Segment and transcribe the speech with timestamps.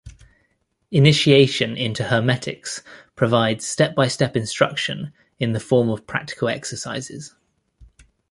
[0.89, 2.81] "Initiation into Hermetics"
[3.15, 7.35] provides step-by-step instruction in the form of practical exercises.